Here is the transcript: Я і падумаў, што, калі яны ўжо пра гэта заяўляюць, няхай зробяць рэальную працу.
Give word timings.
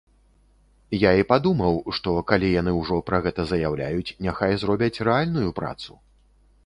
Я 1.01 1.11
і 1.23 1.25
падумаў, 1.31 1.75
што, 1.97 2.15
калі 2.31 2.49
яны 2.61 2.73
ўжо 2.79 2.97
пра 3.09 3.19
гэта 3.27 3.45
заяўляюць, 3.55 4.15
няхай 4.29 4.51
зробяць 4.63 5.01
рэальную 5.09 5.49
працу. 5.61 5.91